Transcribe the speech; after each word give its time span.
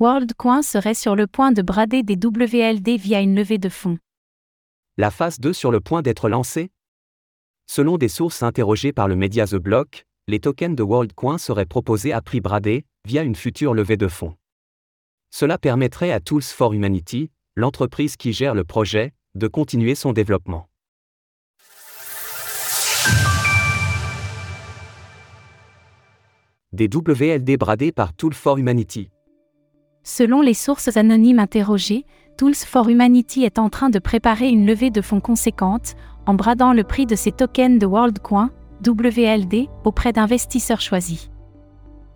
WorldCoin 0.00 0.62
serait 0.62 0.94
sur 0.94 1.14
le 1.14 1.26
point 1.26 1.52
de 1.52 1.60
brader 1.60 2.02
des 2.02 2.14
WLD 2.16 2.96
via 2.96 3.20
une 3.20 3.34
levée 3.36 3.58
de 3.58 3.68
fonds. 3.68 3.98
La 4.96 5.10
phase 5.10 5.38
2 5.40 5.52
sur 5.52 5.70
le 5.70 5.80
point 5.80 6.00
d'être 6.00 6.30
lancée? 6.30 6.70
Selon 7.66 7.98
des 7.98 8.08
sources 8.08 8.42
interrogées 8.42 8.94
par 8.94 9.08
le 9.08 9.14
média 9.14 9.46
The 9.46 9.56
Block, 9.56 10.06
les 10.26 10.40
tokens 10.40 10.74
de 10.74 10.82
WorldCoin 10.82 11.36
seraient 11.36 11.66
proposés 11.66 12.14
à 12.14 12.22
prix 12.22 12.40
bradé, 12.40 12.86
via 13.06 13.22
une 13.22 13.34
future 13.34 13.74
levée 13.74 13.98
de 13.98 14.08
fonds. 14.08 14.34
Cela 15.28 15.58
permettrait 15.58 16.12
à 16.12 16.20
Tools 16.20 16.44
for 16.44 16.72
Humanity, 16.72 17.30
l'entreprise 17.54 18.16
qui 18.16 18.32
gère 18.32 18.54
le 18.54 18.64
projet, 18.64 19.12
de 19.34 19.48
continuer 19.48 19.94
son 19.94 20.14
développement. 20.14 20.70
Des 26.72 26.88
WLD 26.88 27.58
bradés 27.58 27.92
par 27.92 28.14
Tools 28.14 28.32
for 28.32 28.56
Humanity. 28.56 29.10
Selon 30.02 30.40
les 30.40 30.54
sources 30.54 30.96
anonymes 30.96 31.38
interrogées, 31.38 32.06
Tools 32.38 32.54
for 32.54 32.88
Humanity 32.88 33.44
est 33.44 33.58
en 33.58 33.68
train 33.68 33.90
de 33.90 33.98
préparer 33.98 34.48
une 34.48 34.66
levée 34.66 34.90
de 34.90 35.02
fonds 35.02 35.20
conséquente, 35.20 35.94
en 36.26 36.32
bradant 36.32 36.72
le 36.72 36.84
prix 36.84 37.04
de 37.04 37.14
ses 37.14 37.32
tokens 37.32 37.78
de 37.78 37.86
WorldCoin, 37.86 38.50
WLD, 38.86 39.68
auprès 39.84 40.12
d'investisseurs 40.12 40.80
choisis. 40.80 41.30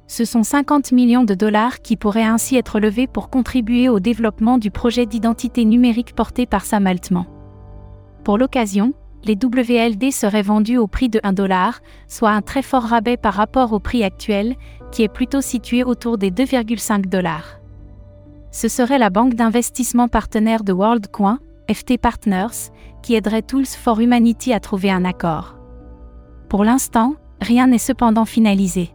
Ce 0.07 0.25
sont 0.25 0.43
50 0.43 0.93
millions 0.93 1.25
de 1.25 1.35
dollars 1.35 1.81
qui 1.81 1.97
pourraient 1.97 2.23
ainsi 2.23 2.57
être 2.57 2.81
levés 2.81 3.07
pour 3.07 3.29
contribuer 3.29 3.89
au 3.91 4.01
développement 4.01 4.57
du 4.57 4.71
projet 4.71 5.05
d'identité 5.05 5.65
numérique 5.65 6.15
porté 6.15 6.47
par 6.47 6.65
Sam 6.65 6.87
Altman. 6.87 7.27
Pour 8.23 8.39
l'occasion, 8.39 8.95
les 9.25 9.35
WLD 9.35 10.11
seraient 10.11 10.43
vendus 10.43 10.79
au 10.79 10.87
prix 10.87 11.11
de 11.11 11.21
1 11.23 11.35
dollar, 11.35 11.81
soit 12.07 12.31
un 12.31 12.43
très 12.43 12.63
fort 12.63 12.85
rabais 12.85 13.17
par 13.19 13.35
rapport 13.35 13.73
au 13.75 13.81
prix 13.81 14.05
actuel, 14.05 14.57
qui 14.91 15.03
est 15.03 15.09
plutôt 15.09 15.41
situé 15.43 15.85
autour 15.85 16.17
des 16.17 16.31
2,5 16.31 17.07
dollars. 17.07 17.59
Ce 18.55 18.69
serait 18.69 18.99
la 19.01 19.11
banque 19.11 19.35
d'investissement 19.35 20.07
partenaire 20.07 20.63
de 20.63 20.73
WorldCoin, 20.73 21.41
FT 21.69 21.99
Partners, 21.99 22.71
qui 23.03 23.17
aiderait 23.17 23.43
Tools 23.43 23.67
for 23.67 23.99
Humanity 23.99 24.53
à 24.53 24.61
trouver 24.61 24.93
un 24.93 25.05
accord. 25.05 25.57
Pour 26.49 26.63
l'instant, 26.63 27.17
rien 27.41 27.67
n'est 27.67 27.79
cependant 27.79 28.25
finalisé. 28.25 28.91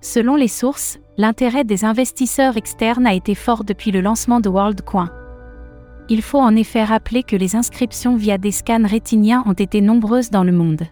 Selon 0.00 0.34
les 0.34 0.48
sources, 0.48 0.98
l'intérêt 1.16 1.62
des 1.62 1.84
investisseurs 1.84 2.56
externes 2.56 3.06
a 3.06 3.14
été 3.14 3.36
fort 3.36 3.62
depuis 3.62 3.92
le 3.92 4.00
lancement 4.00 4.40
de 4.40 4.48
WorldCoin. 4.48 5.12
Il 6.08 6.20
faut 6.20 6.40
en 6.40 6.56
effet 6.56 6.82
rappeler 6.82 7.22
que 7.22 7.36
les 7.36 7.54
inscriptions 7.54 8.16
via 8.16 8.36
des 8.36 8.50
scans 8.50 8.84
rétiniens 8.84 9.44
ont 9.46 9.52
été 9.52 9.80
nombreuses 9.80 10.30
dans 10.30 10.42
le 10.42 10.50
monde. 10.50 10.82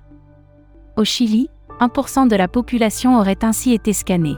Au 0.96 1.02
Chili, 1.02 1.50
1% 1.80 2.28
de 2.28 2.36
la 2.36 2.46
population 2.46 3.18
aurait 3.18 3.42
ainsi 3.42 3.72
été 3.72 3.92
scannée. 3.92 4.36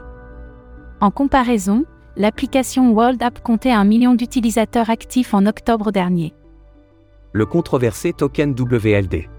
En 1.01 1.11
comparaison, 1.11 1.85
l'application 2.17 2.91
World 2.91 3.21
App 3.21 3.41
comptait 3.43 3.71
un 3.71 3.83
million 3.83 4.15
d'utilisateurs 4.15 4.89
actifs 4.89 5.33
en 5.33 5.45
octobre 5.45 5.91
dernier. 5.91 6.33
Le 7.31 7.45
controversé 7.45 8.11
token 8.11 8.55
WLD. 8.57 9.29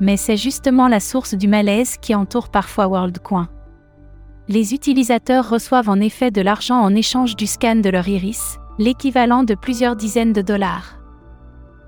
Mais 0.00 0.16
c'est 0.16 0.36
justement 0.36 0.88
la 0.88 1.00
source 1.00 1.34
du 1.34 1.46
malaise 1.46 1.96
qui 1.98 2.14
entoure 2.14 2.48
parfois 2.48 2.88
WorldCoin. 2.88 3.48
Les 4.48 4.74
utilisateurs 4.74 5.48
reçoivent 5.48 5.88
en 5.88 6.00
effet 6.00 6.30
de 6.30 6.40
l'argent 6.40 6.80
en 6.80 6.94
échange 6.94 7.36
du 7.36 7.46
scan 7.46 7.76
de 7.76 7.90
leur 7.90 8.08
iris, 8.08 8.58
l'équivalent 8.78 9.44
de 9.44 9.54
plusieurs 9.54 9.96
dizaines 9.96 10.32
de 10.32 10.42
dollars. 10.42 10.98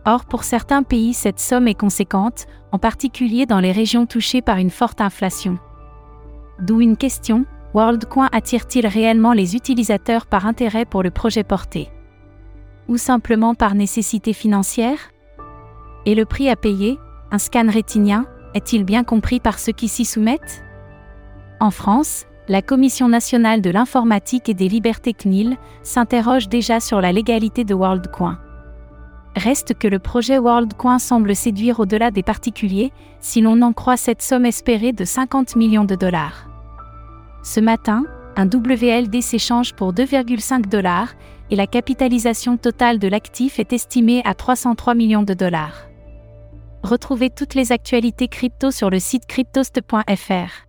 Or, 0.04 0.24
pour 0.24 0.44
certains 0.44 0.82
pays, 0.82 1.14
cette 1.14 1.40
somme 1.40 1.66
est 1.66 1.74
conséquente, 1.74 2.46
en 2.70 2.78
particulier 2.78 3.44
dans 3.44 3.58
les 3.60 3.72
régions 3.72 4.06
touchées 4.06 4.42
par 4.42 4.58
une 4.58 4.70
forte 4.70 5.00
inflation. 5.00 5.58
D'où 6.60 6.80
une 6.80 6.96
question, 6.96 7.44
WorldCoin 7.76 8.30
attire-t-il 8.32 8.86
réellement 8.86 9.34
les 9.34 9.54
utilisateurs 9.54 10.24
par 10.24 10.46
intérêt 10.46 10.86
pour 10.86 11.02
le 11.02 11.10
projet 11.10 11.44
porté? 11.44 11.90
Ou 12.88 12.96
simplement 12.96 13.54
par 13.54 13.74
nécessité 13.74 14.32
financière? 14.32 14.96
Et 16.06 16.14
le 16.14 16.24
prix 16.24 16.48
à 16.48 16.56
payer, 16.56 16.98
un 17.30 17.36
scan 17.36 17.66
rétinien, 17.68 18.24
est-il 18.54 18.82
bien 18.82 19.04
compris 19.04 19.40
par 19.40 19.58
ceux 19.58 19.72
qui 19.72 19.88
s'y 19.88 20.06
soumettent? 20.06 20.64
En 21.60 21.70
France, 21.70 22.24
la 22.48 22.62
Commission 22.62 23.10
nationale 23.10 23.60
de 23.60 23.68
l'informatique 23.68 24.48
et 24.48 24.54
des 24.54 24.70
libertés 24.70 25.12
CNIL 25.12 25.58
s'interroge 25.82 26.48
déjà 26.48 26.80
sur 26.80 27.02
la 27.02 27.12
légalité 27.12 27.64
de 27.64 27.74
WorldCoin. 27.74 28.38
Reste 29.36 29.74
que 29.74 29.86
le 29.86 29.98
projet 29.98 30.38
WorldCoin 30.38 30.98
semble 30.98 31.36
séduire 31.36 31.78
au-delà 31.78 32.10
des 32.10 32.22
particuliers, 32.22 32.90
si 33.20 33.42
l'on 33.42 33.60
en 33.60 33.74
croit 33.74 33.98
cette 33.98 34.22
somme 34.22 34.46
espérée 34.46 34.94
de 34.94 35.04
50 35.04 35.56
millions 35.56 35.84
de 35.84 35.94
dollars. 35.94 36.55
Ce 37.46 37.60
matin, 37.60 38.02
un 38.34 38.48
WLD 38.48 39.22
s'échange 39.22 39.72
pour 39.72 39.92
2,5 39.92 40.68
dollars 40.68 41.14
et 41.48 41.54
la 41.54 41.68
capitalisation 41.68 42.56
totale 42.56 42.98
de 42.98 43.06
l'actif 43.06 43.60
est 43.60 43.72
estimée 43.72 44.20
à 44.24 44.34
303 44.34 44.96
millions 44.96 45.22
de 45.22 45.32
dollars. 45.32 45.86
Retrouvez 46.82 47.30
toutes 47.30 47.54
les 47.54 47.70
actualités 47.70 48.26
crypto 48.26 48.72
sur 48.72 48.90
le 48.90 48.98
site 48.98 49.26
cryptost.fr. 49.26 50.65